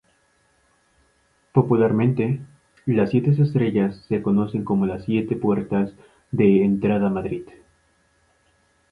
[1.53, 2.39] Popularmente,
[2.87, 5.93] las siete estrellas se conocen como las siete puertas
[6.31, 7.43] de entrada a Madrid.